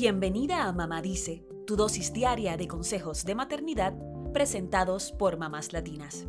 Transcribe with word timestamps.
Bienvenida 0.00 0.62
a 0.62 0.72
Mamá 0.72 1.02
Dice, 1.02 1.44
tu 1.66 1.74
dosis 1.74 2.12
diaria 2.12 2.56
de 2.56 2.68
consejos 2.68 3.24
de 3.24 3.34
maternidad 3.34 3.94
presentados 4.32 5.10
por 5.10 5.38
mamás 5.38 5.72
latinas. 5.72 6.24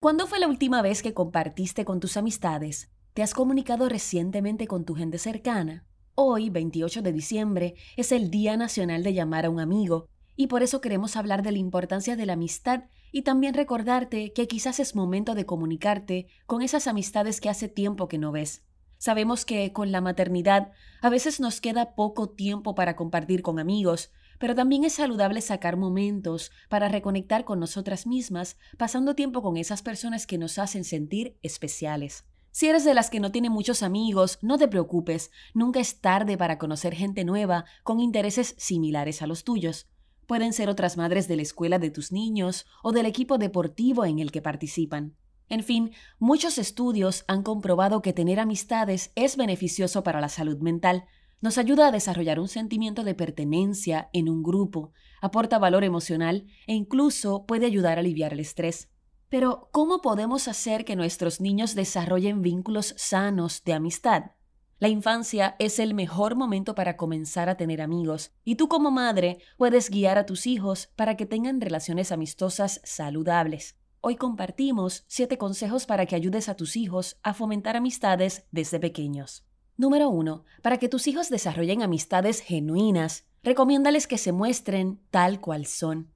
¿Cuándo 0.00 0.26
fue 0.26 0.38
la 0.38 0.48
última 0.48 0.80
vez 0.80 1.02
que 1.02 1.12
compartiste 1.12 1.84
con 1.84 2.00
tus 2.00 2.16
amistades? 2.16 2.90
¿Te 3.12 3.22
has 3.22 3.34
comunicado 3.34 3.90
recientemente 3.90 4.66
con 4.66 4.86
tu 4.86 4.94
gente 4.94 5.18
cercana? 5.18 5.84
Hoy, 6.14 6.48
28 6.48 7.02
de 7.02 7.12
diciembre, 7.12 7.74
es 7.98 8.12
el 8.12 8.30
Día 8.30 8.56
Nacional 8.56 9.02
de 9.02 9.12
llamar 9.12 9.44
a 9.44 9.50
un 9.50 9.60
amigo, 9.60 10.08
y 10.34 10.46
por 10.46 10.62
eso 10.62 10.80
queremos 10.80 11.14
hablar 11.14 11.42
de 11.42 11.52
la 11.52 11.58
importancia 11.58 12.16
de 12.16 12.24
la 12.24 12.32
amistad 12.32 12.84
y 13.12 13.20
también 13.20 13.52
recordarte 13.52 14.32
que 14.32 14.48
quizás 14.48 14.80
es 14.80 14.94
momento 14.94 15.34
de 15.34 15.44
comunicarte 15.44 16.26
con 16.46 16.62
esas 16.62 16.86
amistades 16.86 17.42
que 17.42 17.50
hace 17.50 17.68
tiempo 17.68 18.08
que 18.08 18.16
no 18.16 18.32
ves. 18.32 18.65
Sabemos 18.98 19.44
que 19.44 19.72
con 19.72 19.92
la 19.92 20.00
maternidad 20.00 20.72
a 21.02 21.10
veces 21.10 21.40
nos 21.40 21.60
queda 21.60 21.94
poco 21.94 22.28
tiempo 22.30 22.74
para 22.74 22.96
compartir 22.96 23.42
con 23.42 23.58
amigos, 23.58 24.10
pero 24.38 24.54
también 24.54 24.84
es 24.84 24.94
saludable 24.94 25.40
sacar 25.40 25.76
momentos 25.76 26.50
para 26.68 26.88
reconectar 26.88 27.44
con 27.44 27.60
nosotras 27.60 28.06
mismas, 28.06 28.56
pasando 28.78 29.14
tiempo 29.14 29.42
con 29.42 29.56
esas 29.56 29.82
personas 29.82 30.26
que 30.26 30.38
nos 30.38 30.58
hacen 30.58 30.84
sentir 30.84 31.38
especiales. 31.42 32.24
Si 32.50 32.68
eres 32.68 32.84
de 32.84 32.94
las 32.94 33.10
que 33.10 33.20
no 33.20 33.32
tiene 33.32 33.50
muchos 33.50 33.82
amigos, 33.82 34.38
no 34.40 34.56
te 34.56 34.66
preocupes, 34.66 35.30
nunca 35.52 35.78
es 35.78 36.00
tarde 36.00 36.38
para 36.38 36.56
conocer 36.56 36.94
gente 36.94 37.22
nueva 37.24 37.66
con 37.82 38.00
intereses 38.00 38.54
similares 38.56 39.20
a 39.20 39.26
los 39.26 39.44
tuyos. 39.44 39.88
Pueden 40.26 40.54
ser 40.54 40.70
otras 40.70 40.96
madres 40.96 41.28
de 41.28 41.36
la 41.36 41.42
escuela 41.42 41.78
de 41.78 41.90
tus 41.90 42.12
niños 42.12 42.66
o 42.82 42.92
del 42.92 43.04
equipo 43.04 43.36
deportivo 43.36 44.06
en 44.06 44.20
el 44.20 44.32
que 44.32 44.40
participan. 44.40 45.14
En 45.48 45.62
fin, 45.62 45.92
muchos 46.18 46.58
estudios 46.58 47.24
han 47.28 47.42
comprobado 47.42 48.02
que 48.02 48.12
tener 48.12 48.40
amistades 48.40 49.12
es 49.14 49.36
beneficioso 49.36 50.02
para 50.02 50.20
la 50.20 50.28
salud 50.28 50.58
mental, 50.58 51.04
nos 51.40 51.58
ayuda 51.58 51.88
a 51.88 51.92
desarrollar 51.92 52.40
un 52.40 52.48
sentimiento 52.48 53.04
de 53.04 53.14
pertenencia 53.14 54.08
en 54.12 54.28
un 54.28 54.42
grupo, 54.42 54.92
aporta 55.20 55.58
valor 55.58 55.84
emocional 55.84 56.46
e 56.66 56.74
incluso 56.74 57.46
puede 57.46 57.66
ayudar 57.66 57.98
a 57.98 58.00
aliviar 58.00 58.32
el 58.32 58.40
estrés. 58.40 58.90
Pero, 59.28 59.68
¿cómo 59.72 60.00
podemos 60.00 60.48
hacer 60.48 60.84
que 60.84 60.96
nuestros 60.96 61.40
niños 61.40 61.74
desarrollen 61.74 62.42
vínculos 62.42 62.94
sanos 62.96 63.62
de 63.64 63.74
amistad? 63.74 64.32
La 64.78 64.88
infancia 64.88 65.56
es 65.58 65.78
el 65.78 65.94
mejor 65.94 66.36
momento 66.36 66.74
para 66.74 66.96
comenzar 66.96 67.48
a 67.48 67.56
tener 67.56 67.80
amigos, 67.80 68.32
y 68.44 68.56
tú 68.56 68.68
como 68.68 68.90
madre 68.90 69.38
puedes 69.56 69.90
guiar 69.90 70.18
a 70.18 70.26
tus 70.26 70.46
hijos 70.46 70.88
para 70.96 71.16
que 71.16 71.26
tengan 71.26 71.60
relaciones 71.60 72.12
amistosas 72.12 72.80
saludables. 72.84 73.76
Hoy 74.00 74.16
compartimos 74.16 75.04
7 75.08 75.38
consejos 75.38 75.86
para 75.86 76.06
que 76.06 76.14
ayudes 76.14 76.48
a 76.48 76.54
tus 76.54 76.76
hijos 76.76 77.18
a 77.22 77.34
fomentar 77.34 77.76
amistades 77.76 78.46
desde 78.52 78.78
pequeños. 78.78 79.44
Número 79.76 80.08
1. 80.10 80.44
Para 80.62 80.78
que 80.78 80.88
tus 80.88 81.06
hijos 81.06 81.28
desarrollen 81.28 81.82
amistades 81.82 82.40
genuinas, 82.40 83.26
recomiéndales 83.42 84.06
que 84.06 84.18
se 84.18 84.32
muestren 84.32 85.00
tal 85.10 85.40
cual 85.40 85.66
son. 85.66 86.12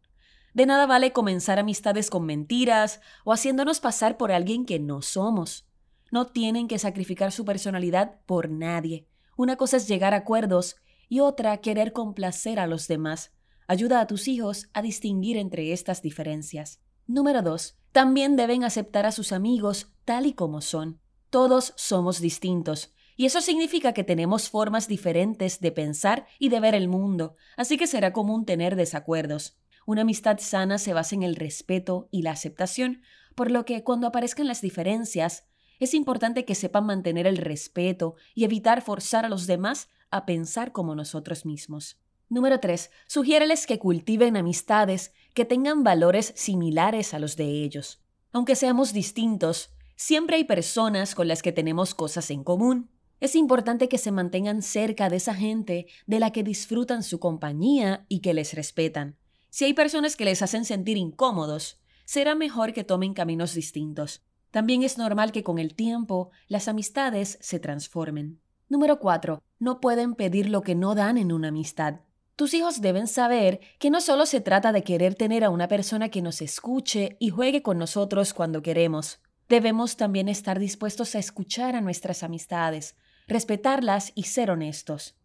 De 0.55 0.67
nada 0.67 0.87
vale 0.87 1.13
comenzar 1.13 1.59
amistades 1.59 2.11
con 2.11 2.27
mentiras 2.27 3.01
o 3.25 3.33
haciéndonos 3.33 3.81
pasar 3.81 4.17
por 4.17 4.33
alguien 4.33 4.67
que 4.67 4.79
no 4.79 5.03
somos. 5.03 5.67
No 6.13 6.27
tienen 6.27 6.69
que 6.69 6.79
sacrificar 6.79 7.33
su 7.33 7.45
personalidad 7.45 8.21
por 8.27 8.51
nadie. 8.51 9.07
Una 9.37 9.57
cosa 9.57 9.77
es 9.77 9.89
llegar 9.89 10.13
a 10.15 10.19
acuerdos 10.19 10.77
y 11.09 11.21
otra 11.21 11.57
querer 11.59 11.93
complacer 11.93 12.59
a 12.61 12.67
los 12.67 12.89
demás. 12.89 13.33
Ayuda 13.67 14.01
a 14.01 14.07
tus 14.07 14.27
hijos 14.27 14.69
a 14.75 14.83
distinguir 14.83 15.37
entre 15.37 15.73
estas 15.73 16.03
diferencias. 16.03 16.81
Número 17.13 17.43
2. 17.43 17.77
También 17.91 18.37
deben 18.37 18.63
aceptar 18.63 19.05
a 19.05 19.11
sus 19.11 19.33
amigos 19.33 19.91
tal 20.05 20.27
y 20.27 20.33
como 20.33 20.61
son. 20.61 21.01
Todos 21.29 21.73
somos 21.77 22.21
distintos, 22.21 22.95
y 23.17 23.27
eso 23.27 23.41
significa 23.41 23.93
que 23.93 24.05
tenemos 24.05 24.49
formas 24.49 24.87
diferentes 24.87 25.59
de 25.59 25.73
pensar 25.73 26.29
y 26.39 26.51
de 26.51 26.61
ver 26.61 26.77
el 26.77 26.87
mundo, 26.87 27.35
así 27.57 27.77
que 27.77 27.89
será 27.89 28.13
común 28.13 28.47
tener 28.47 28.77
desacuerdos. 28.77 29.59
Una 29.87 30.03
amistad 30.03 30.39
sana 30.39 30.79
se 30.79 30.93
basa 30.93 31.17
en 31.17 31.25
el 31.25 31.35
respeto 31.35 32.07
y 32.13 32.23
la 32.23 32.31
aceptación, 32.31 33.03
por 33.35 33.51
lo 33.51 33.65
que 33.65 33.83
cuando 33.83 34.07
aparezcan 34.07 34.47
las 34.47 34.61
diferencias, 34.61 35.49
es 35.81 35.95
importante 35.95 36.45
que 36.45 36.55
sepan 36.55 36.87
mantener 36.87 37.27
el 37.27 37.39
respeto 37.39 38.15
y 38.37 38.45
evitar 38.45 38.83
forzar 38.83 39.25
a 39.25 39.29
los 39.29 39.49
demás 39.49 39.89
a 40.13 40.27
pensar 40.27 40.71
como 40.71 40.95
nosotros 40.95 41.45
mismos. 41.45 41.99
Número 42.31 42.61
3. 42.61 42.93
Sugiéreles 43.09 43.67
que 43.67 43.81
cultiven 43.81 44.37
amistades 44.37 45.13
que 45.35 45.45
tengan 45.45 45.83
valores 45.83 46.33
similares 46.37 47.13
a 47.13 47.19
los 47.19 47.37
de 47.37 47.65
ellos. 47.65 48.01
Aunque 48.31 48.55
seamos 48.55 48.93
distintos, 48.93 49.71
siempre 49.97 50.37
hay 50.37 50.45
personas 50.45 51.17
con 51.17 51.27
las 51.27 51.43
que 51.43 51.51
tenemos 51.51 51.93
cosas 51.93 52.31
en 52.31 52.45
común. 52.45 52.89
Es 53.19 53.35
importante 53.35 53.89
que 53.89 53.99
se 53.99 54.13
mantengan 54.13 54.63
cerca 54.63 55.09
de 55.09 55.17
esa 55.17 55.35
gente 55.35 55.89
de 56.07 56.21
la 56.21 56.31
que 56.31 56.45
disfrutan 56.45 57.03
su 57.03 57.19
compañía 57.19 58.07
y 58.09 58.21
que 58.21 58.33
les 58.33 58.55
respetan. 58.55 59.17
Si 59.49 59.65
hay 59.65 59.75
personas 59.75 60.15
que 60.15 60.25
les 60.25 60.41
hacen 60.41 60.65
sentir 60.65 60.99
incómodos, 60.99 61.81
será 62.05 62.37
mejor 62.37 62.73
que 62.73 62.85
tomen 62.85 63.13
caminos 63.13 63.55
distintos. 63.55 64.23
También 64.53 64.85
es 64.85 64.99
normal 64.99 65.33
que 65.33 65.43
con 65.43 65.59
el 65.59 65.75
tiempo 65.75 66.31
las 66.47 66.69
amistades 66.69 67.39
se 67.41 67.59
transformen. 67.59 68.41
Número 68.69 69.01
4. 69.01 69.43
No 69.59 69.81
pueden 69.81 70.15
pedir 70.15 70.49
lo 70.49 70.63
que 70.63 70.77
no 70.77 70.95
dan 70.95 71.19
en 71.19 71.33
una 71.33 71.49
amistad. 71.49 72.03
Tus 72.41 72.55
hijos 72.55 72.81
deben 72.81 73.07
saber 73.07 73.61
que 73.79 73.91
no 73.91 74.01
solo 74.01 74.25
se 74.25 74.41
trata 74.41 74.73
de 74.73 74.83
querer 74.83 75.15
tener 75.15 75.45
a 75.45 75.51
una 75.51 75.69
persona 75.69 76.09
que 76.09 76.23
nos 76.23 76.41
escuche 76.41 77.19
y 77.21 77.29
juegue 77.29 77.61
con 77.61 77.77
nosotros 77.77 78.33
cuando 78.33 78.63
queremos. 78.63 79.21
Debemos 79.51 79.99
también 79.99 80.27
estar 80.27 80.59
dispuestos 80.59 81.15
a 81.15 81.19
escuchar 81.19 81.77
a 81.77 81.83
nuestras 81.83 82.23
amistades, 82.23 82.97
respetarlas 83.29 84.13
y 84.15 84.23
ser 84.23 84.51
honestos. 84.51 85.19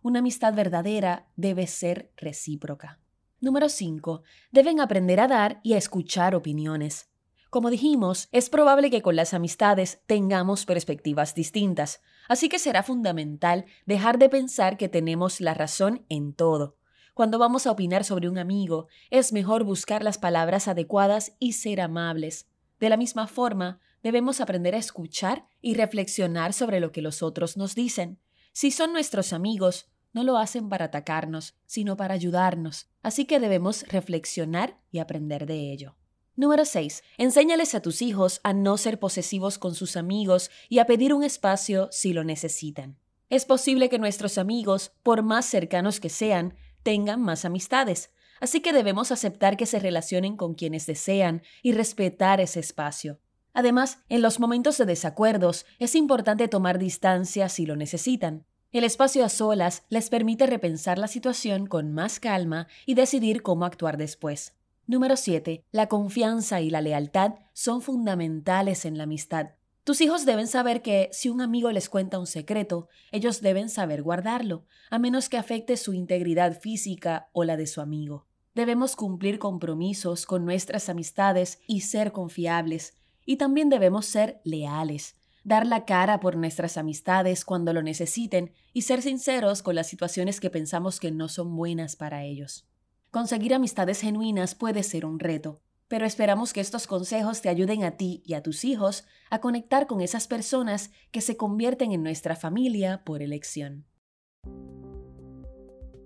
Una 0.00 0.20
amistad 0.20 0.54
verdadera 0.54 1.28
debe 1.36 1.66
ser 1.66 2.10
recíproca. 2.16 3.00
Número 3.38 3.68
5. 3.68 4.22
Deben 4.50 4.80
aprender 4.80 5.20
a 5.20 5.28
dar 5.28 5.60
y 5.62 5.74
a 5.74 5.76
escuchar 5.76 6.34
opiniones. 6.34 7.10
Como 7.50 7.68
dijimos, 7.68 8.30
es 8.32 8.48
probable 8.48 8.88
que 8.88 9.02
con 9.02 9.14
las 9.14 9.34
amistades 9.34 10.00
tengamos 10.06 10.64
perspectivas 10.64 11.34
distintas, 11.34 12.00
así 12.32 12.48
que 12.48 12.58
será 12.58 12.82
fundamental 12.82 13.66
dejar 13.84 14.18
de 14.18 14.30
pensar 14.30 14.78
que 14.78 14.88
tenemos 14.88 15.42
la 15.42 15.52
razón 15.52 16.06
en 16.08 16.32
todo. 16.32 16.78
Cuando 17.12 17.38
vamos 17.38 17.66
a 17.66 17.70
opinar 17.70 18.04
sobre 18.04 18.26
un 18.26 18.38
amigo, 18.38 18.88
es 19.10 19.34
mejor 19.34 19.64
buscar 19.64 20.02
las 20.02 20.16
palabras 20.16 20.66
adecuadas 20.66 21.36
y 21.38 21.52
ser 21.52 21.82
amables. 21.82 22.48
De 22.80 22.88
la 22.88 22.96
misma 22.96 23.26
forma, 23.26 23.80
debemos 24.02 24.40
aprender 24.40 24.74
a 24.74 24.78
escuchar 24.78 25.46
y 25.60 25.74
reflexionar 25.74 26.54
sobre 26.54 26.80
lo 26.80 26.90
que 26.90 27.02
los 27.02 27.22
otros 27.22 27.58
nos 27.58 27.74
dicen. 27.74 28.18
Si 28.54 28.70
son 28.70 28.94
nuestros 28.94 29.34
amigos, 29.34 29.90
no 30.14 30.24
lo 30.24 30.38
hacen 30.38 30.70
para 30.70 30.86
atacarnos, 30.86 31.54
sino 31.66 31.98
para 31.98 32.14
ayudarnos, 32.14 32.88
así 33.02 33.26
que 33.26 33.40
debemos 33.40 33.86
reflexionar 33.88 34.78
y 34.90 35.00
aprender 35.00 35.44
de 35.44 35.70
ello. 35.70 35.96
Número 36.42 36.64
6. 36.64 37.04
Enséñales 37.18 37.72
a 37.76 37.82
tus 37.82 38.02
hijos 38.02 38.40
a 38.42 38.52
no 38.52 38.76
ser 38.76 38.98
posesivos 38.98 39.60
con 39.60 39.76
sus 39.76 39.96
amigos 39.96 40.50
y 40.68 40.80
a 40.80 40.86
pedir 40.86 41.14
un 41.14 41.22
espacio 41.22 41.86
si 41.92 42.12
lo 42.12 42.24
necesitan. 42.24 42.98
Es 43.30 43.44
posible 43.44 43.88
que 43.88 44.00
nuestros 44.00 44.38
amigos, 44.38 44.90
por 45.04 45.22
más 45.22 45.46
cercanos 45.46 46.00
que 46.00 46.08
sean, 46.08 46.56
tengan 46.82 47.22
más 47.22 47.44
amistades, 47.44 48.10
así 48.40 48.58
que 48.58 48.72
debemos 48.72 49.12
aceptar 49.12 49.56
que 49.56 49.66
se 49.66 49.78
relacionen 49.78 50.36
con 50.36 50.54
quienes 50.54 50.84
desean 50.84 51.42
y 51.62 51.74
respetar 51.74 52.40
ese 52.40 52.58
espacio. 52.58 53.20
Además, 53.54 54.00
en 54.08 54.20
los 54.20 54.40
momentos 54.40 54.78
de 54.78 54.86
desacuerdos 54.86 55.64
es 55.78 55.94
importante 55.94 56.48
tomar 56.48 56.80
distancia 56.80 57.48
si 57.48 57.66
lo 57.66 57.76
necesitan. 57.76 58.46
El 58.72 58.82
espacio 58.82 59.24
a 59.24 59.28
solas 59.28 59.84
les 59.90 60.10
permite 60.10 60.48
repensar 60.48 60.98
la 60.98 61.06
situación 61.06 61.68
con 61.68 61.92
más 61.92 62.18
calma 62.18 62.66
y 62.84 62.94
decidir 62.94 63.42
cómo 63.42 63.64
actuar 63.64 63.96
después. 63.96 64.54
Número 64.88 65.16
7. 65.16 65.64
La 65.70 65.86
confianza 65.86 66.60
y 66.60 66.68
la 66.68 66.80
lealtad 66.80 67.34
son 67.52 67.82
fundamentales 67.82 68.84
en 68.84 68.98
la 68.98 69.04
amistad. 69.04 69.50
Tus 69.84 70.00
hijos 70.00 70.24
deben 70.24 70.48
saber 70.48 70.82
que 70.82 71.08
si 71.12 71.28
un 71.28 71.40
amigo 71.40 71.70
les 71.70 71.88
cuenta 71.88 72.18
un 72.18 72.26
secreto, 72.26 72.88
ellos 73.12 73.40
deben 73.40 73.68
saber 73.68 74.02
guardarlo, 74.02 74.64
a 74.90 74.98
menos 74.98 75.28
que 75.28 75.36
afecte 75.36 75.76
su 75.76 75.92
integridad 75.92 76.60
física 76.60 77.28
o 77.32 77.44
la 77.44 77.56
de 77.56 77.68
su 77.68 77.80
amigo. 77.80 78.26
Debemos 78.54 78.96
cumplir 78.96 79.38
compromisos 79.38 80.26
con 80.26 80.44
nuestras 80.44 80.88
amistades 80.88 81.60
y 81.68 81.82
ser 81.82 82.10
confiables, 82.10 82.94
y 83.24 83.36
también 83.36 83.68
debemos 83.68 84.06
ser 84.06 84.40
leales, 84.42 85.16
dar 85.44 85.64
la 85.64 85.84
cara 85.84 86.18
por 86.18 86.36
nuestras 86.36 86.76
amistades 86.76 87.44
cuando 87.44 87.72
lo 87.72 87.82
necesiten 87.82 88.52
y 88.72 88.82
ser 88.82 89.00
sinceros 89.00 89.62
con 89.62 89.76
las 89.76 89.86
situaciones 89.86 90.40
que 90.40 90.50
pensamos 90.50 90.98
que 90.98 91.12
no 91.12 91.28
son 91.28 91.56
buenas 91.56 91.94
para 91.94 92.24
ellos. 92.24 92.66
Conseguir 93.12 93.52
amistades 93.52 94.00
genuinas 94.00 94.54
puede 94.54 94.82
ser 94.82 95.04
un 95.04 95.18
reto, 95.18 95.60
pero 95.86 96.06
esperamos 96.06 96.54
que 96.54 96.62
estos 96.62 96.86
consejos 96.86 97.42
te 97.42 97.50
ayuden 97.50 97.84
a 97.84 97.98
ti 97.98 98.22
y 98.24 98.32
a 98.32 98.42
tus 98.42 98.64
hijos 98.64 99.04
a 99.28 99.38
conectar 99.38 99.86
con 99.86 100.00
esas 100.00 100.26
personas 100.26 100.92
que 101.10 101.20
se 101.20 101.36
convierten 101.36 101.92
en 101.92 102.02
nuestra 102.02 102.36
familia 102.36 103.04
por 103.04 103.20
elección. 103.20 103.84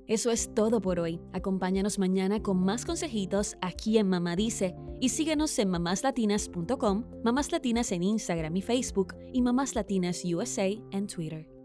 Eso 0.08 0.32
es 0.32 0.52
todo 0.52 0.80
por 0.80 0.98
hoy. 0.98 1.20
Acompáñanos 1.32 2.00
mañana 2.00 2.42
con 2.42 2.58
más 2.64 2.84
consejitos 2.84 3.56
aquí 3.60 3.98
en 3.98 4.08
Mamá 4.08 4.34
Dice 4.34 4.74
y 5.00 5.10
síguenos 5.10 5.56
en 5.60 5.68
mamáslatinas.com, 5.68 7.04
Mamás 7.22 7.52
Latinas 7.52 7.92
en 7.92 8.02
Instagram 8.02 8.56
y 8.56 8.62
Facebook 8.62 9.14
y 9.32 9.42
Mamás 9.42 9.76
Latinas 9.76 10.24
USA 10.24 10.66
en 10.90 11.06
Twitter. 11.06 11.55